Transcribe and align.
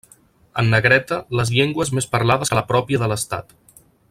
En 0.61 0.71
negreta 0.75 1.19
les 1.41 1.53
llengües 1.57 1.93
més 1.99 2.09
parlades 2.17 2.53
que 2.53 2.61
la 2.61 2.67
pròpia 2.75 3.03
de 3.05 3.13
l'Estat. 3.15 3.59